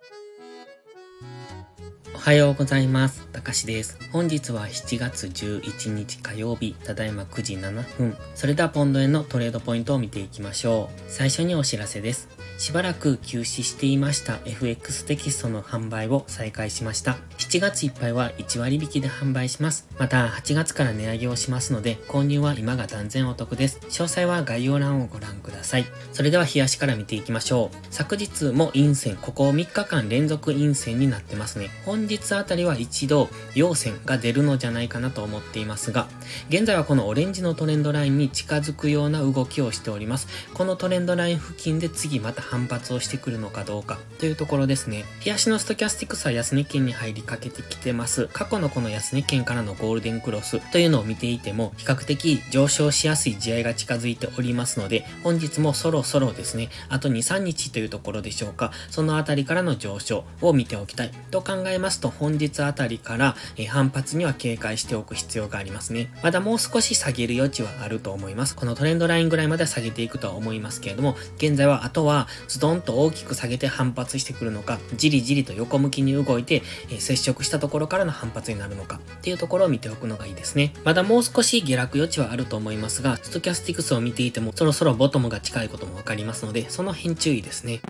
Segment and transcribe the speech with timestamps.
[0.00, 1.37] Música
[2.18, 3.28] おはようございます。
[3.28, 3.96] たかしです。
[4.10, 8.16] 本日は7月11日火曜日、ただいま9時7分。
[8.34, 11.00] それではポンド円のトレードポイントを見ていきましょう。
[11.06, 12.28] 最初にお知らせです。
[12.58, 17.18] しばらく休止していました FX テキストの販売を再開しました。
[17.38, 19.88] 7月いっぱいは1割引きで販売します。
[19.96, 23.78] また8月から値上げをしますので、購入は今が断然お得です。
[23.84, 25.86] 詳細は概要欄をご覧ください。
[26.12, 27.76] それでは冷やしから見ていきましょう。
[27.90, 31.70] 昨日も陰線、ここ3日間連続陰線になってますね。
[31.86, 36.08] 本日あたりは一度陽線が出るのじゃないかなと思っていますが、
[36.48, 40.28] 現在はこのオレンジのトレンドラインに近づくような動きをしております。
[40.54, 45.04] このトレンドライン付近で次また反発をしてくるのかどうかというところですね。
[45.20, 48.28] 日足のストキャスティクスは安値圏に入りかけてきてます。
[48.32, 66.10] 過去のこの安値圏からのゴールデンクロスというのを見ていても、比較的上昇しやすい地合が近づいておりますので、本日もそろそろですね、あと2、3日というところでしょうか、そのあたりからの上昇を見ておきたいと考えますと、本日あたりから、え反発には警戒しておく必要がありますね。
[66.22, 68.56] まだもう少し下げる余地はあると思います。
[68.56, 80.72] このトレンドラインぐらいまでは下げていくとは思いますけれども、現在はあとはズドンンと大きく下げて反発してくるのか、じりじりと横向きに動いて、えー、接触したところからの反発になるのかっていうところを見ておくのがいいですね。
[80.84, 87.80] まだもう少し下落余地はあると思いますが、ストキャスティクスを見ていてもそろそろボトムが近いこともわかりますので、その辺注意ですね。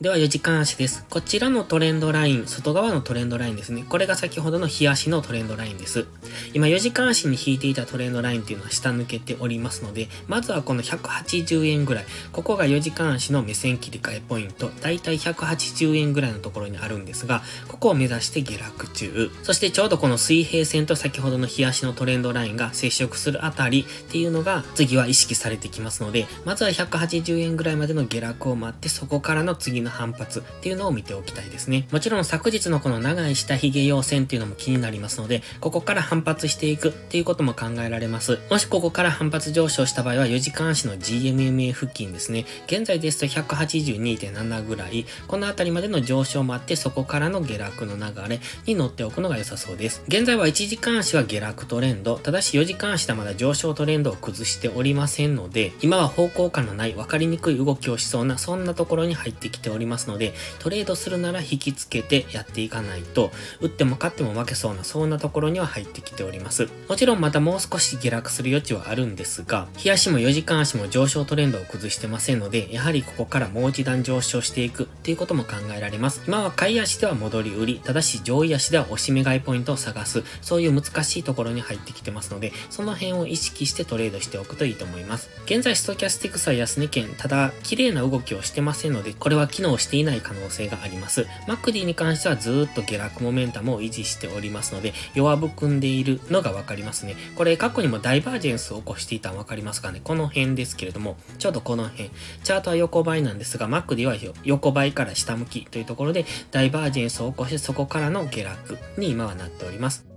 [0.00, 1.04] では4時間足です。
[1.10, 3.84] こちらのトレンドライン、外側のトレンドラインですね。
[3.86, 6.06] これが先ほどの日足のトレンドラインです。
[6.54, 12.06] 今4時間足に引いていたトレンドラインっていうのは下抜けておりますので、まずはこの180円ぐらい。
[12.32, 14.70] ここが4時間足の目線切り替えポイント。
[14.80, 19.30] だいたい180円ぐらいのところにあるんですが、ここを目指して下落中。
[19.42, 31.86] そしてちょうどこの水平線と先ほどの日足のトレンドラインが接触するあたりっていうのが次は意識されてきますので、まずは180円ぐらいまでの下落を待って、そこからの次の反発っていうのを見ておきたいですね。
[31.90, 38.38] もちろん昨日のこの長い下髭陽線っていうのも気になりますので、ここから反発していくっていうことも考えられます。
[38.50, 42.46] もしここから反発上昇した場合は4時間足の GMMA 付近ですね。
[42.66, 50.02] 現在ですと182.7ぐらい、この辺りまでの上昇もあって、そこからの下落の流れに乗っておくのが良さそうです。
[50.08, 66.68] 現在は1時間足は下落トレンド、ただし4時間足はまだ上昇トレンドを崩しておりませんので、今は方向感のない分かりにくい動きをしそうな、そんなところに入ってきておりりますので、トレードするなら引きつけてやっていかないと、打っても勝っても負けそうな、そんなところには入ってきております。
[66.88, 76.22] もちろんまたもう少し下落する余地はあるんですが、日足も4時間足も上昇トレンドを崩してませんので、やはりここからもう一段上昇していくっていうことも考えられます。
[76.26, 85.30] 今は買い足では戻り売り、ただし上位足では押し目買いポイントを探す、そういう難しいところに入ってきてますので、その辺を意識してトレードしておくといいと思います。
[85.46, 91.26] 現在ストキャスティクスは安値圏、ただ綺麗な動きをしてませんので、これは機能していない可能性があります。
[91.46, 97.16] マクディに関してはずっと下落モメンタムを維持しておりますので、弱含んでいるのがわかりますね。
[97.36, 102.10] これ過去にもダイバージェンスを起こしていたのわかりますかねこの辺ですけれども、ちょうどこの辺。
[102.44, 104.14] チャートは横ばいなんですが、マクディは
[104.44, 110.09] 横ばいから下向きというところで、ダイバージェンスを起こしてそこからの下落に今はなっております。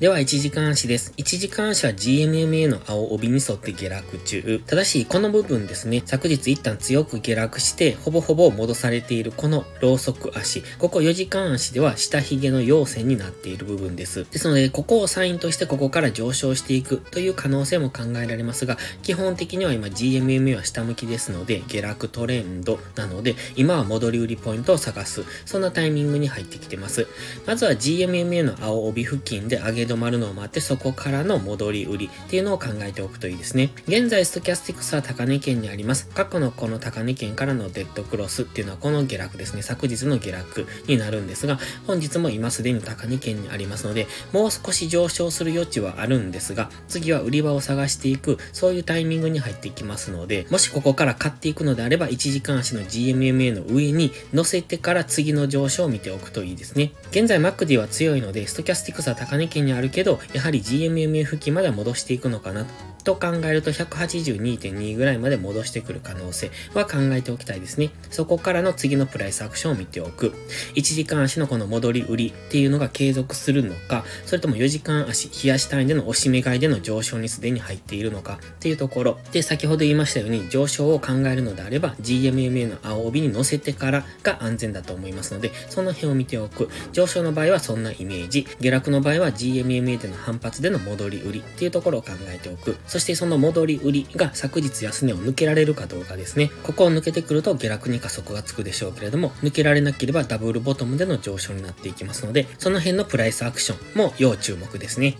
[0.00, 1.12] では、1時間足です。
[1.16, 4.62] 1時間足は GMMA の青帯に沿って下落中。
[4.64, 10.62] ただし、この部分ですね、昨日一旦強く下落して、ほぼほぼ戻されているこのローソク足。
[10.78, 14.24] ここ4時間足では下髭の陽線になっている部分です。
[14.30, 25.24] ですので、ここをサインとしてここから上昇していくという可能性も考えられますが、基本的には今 GMMA は下向きですので、下落トレンドなので、今は戻り売りポイントを探す。
[25.44, 27.08] そんなタイミングに入ってきてます。
[27.46, 33.70] まずは GMMA の青帯付近で上げ止まるのを待って、そこからの戻り売りっていうのを考えておくといいですね。
[33.86, 36.08] 現在、ストキャスティクスは高値圏にあります。
[36.14, 39.62] 過去のこの高値圏からのデッドクロスっていうのはこの下落ですね。
[39.62, 56.92] 昨日の下落になるんですが、本日も今すでに高値圏にありますので、もう少し上昇する余地はあるんですが、次は売り場を探していく、そういうタイミングに入っていきますので、もしここから買っていくのであれば、1時間足の GMMA の上に乗せてから次の上昇を見ておくといいですね。
[57.10, 62.66] 現在 MacD は強いので、ストキャスティクスは高値圏にああるけど、やはり GMMA 付近までは戻していくのかな
[63.04, 67.90] と考えると182.2ぐらいまで戻してくる可能性は考えておきたいですね。
[68.10, 70.34] そこからの次のプライスアクションを見ておく。
[70.74, 79.18] 1時間足のこの戻り売りっていうのが継続するのか、それとも4時間足、冷やし単位での押し目買いでの上昇にすでに入っているのかっていうところ。
[79.32, 86.68] で、先ほど言いましたように上昇を考えるのであれば GMMA の青帯に乗せてからが安全だと思いますので、その辺を見ておく。
[86.92, 88.46] 上昇の場合はそんなイメージ。
[88.60, 92.76] 下落の場合は GMMA での反発での戻り売りっていうところを考えておく。
[92.86, 96.50] そしてその戻り売りが昨日安値を抜けられるかどうかですね。
[96.62, 105.16] ここを抜けてくると下落に加速がつくでしょうけれども、抜けられなければダブルボトムでの上昇になっていきますので、その辺のプライスアクションも要注目ですね。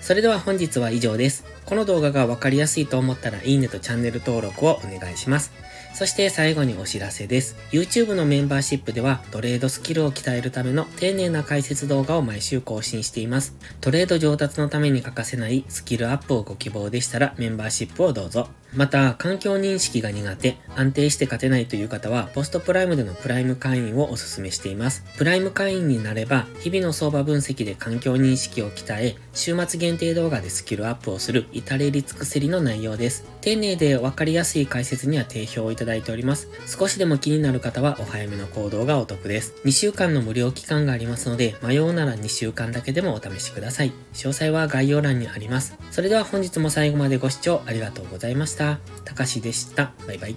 [0.00, 1.44] それでは本日は以上です。
[1.64, 5.50] この動画がわかりやすいと思ったらいいねとチャンネル登録をお願いします。
[5.94, 7.56] そして最後にお知らせです。
[7.70, 13.56] YouTube のメンバーシップではトレードスキルを鍛えるための丁寧な解説動画を毎週更新しています。
[13.80, 18.48] トレード上達のために欠かせないスキルアップをご希望でしたらメンバーシップをどうぞ。
[18.76, 25.04] また、環境認識が苦手、安定して勝てないという方は、ポストプライムでのプライム会員をお勧めしています。
[25.16, 33.24] プライム会員になれば、日々の相場分析で環境認識を鍛え、週末限定動画でスキルアップをする至れり尽くせりの内容です。
[33.40, 36.48] 丁寧でわかりやすい解説には定評をいただいております。
[36.66, 39.54] 少しでも気になる方はお早めの行動がお得です。
[39.64, 43.92] 2週間の無料期間がありますので、迷うなら2週間だけでもお試しください。
[44.14, 45.76] 詳細は概要欄にあります。
[45.90, 48.63] それでは本日も最後までご視聴ありがとうございました。
[48.64, 49.04] した。
[49.04, 49.92] たかしでした。
[50.06, 50.36] バイバイ。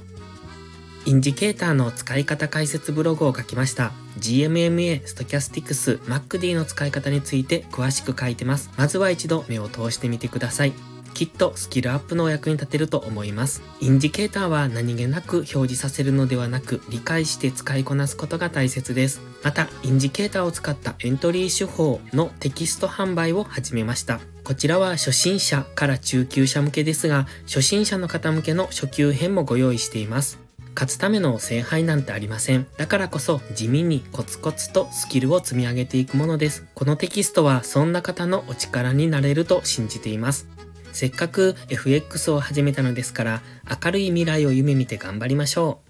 [1.06, 3.94] インジケーターの使い方解説ブログを書きました。
[4.20, 8.70] GMMA、ストキャスティクス、 MACD の使い方について詳しく書いてます。
[8.76, 10.74] まずは一度目を通してみてください。
[11.14, 13.64] きっとスキルアップのお役に立てると思います。
[13.80, 19.22] インジケーターは何気なく表示させるのではなく、理解して使いこなすことが大切です。
[19.44, 24.20] また、インジケーターを使ったエントリー手法のテキスト販売を始めました。
[24.48, 30.40] こちらは初心者から中級者向けですが、初心者の方向けの初級編もご用意しています。
[30.74, 32.66] 勝つための聖杯なんてありません。
[32.78, 36.66] だからこそ地味にコツコツとスキルを積み上げていくものです。
[36.76, 40.48] このテキストはそんな方のお力になれると信じています。
[40.94, 43.42] せっかく FX を始めたのですから、
[43.84, 45.87] 明るい未来を夢見て頑張りましょう。